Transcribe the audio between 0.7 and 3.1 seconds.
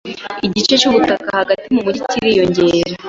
cyubutaka hagati mu mujyi kiriyongera.